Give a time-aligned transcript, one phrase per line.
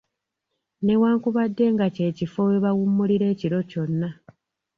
[0.83, 4.09] Newankubadde nga kye kifo we bawummulira ekiro kyonna.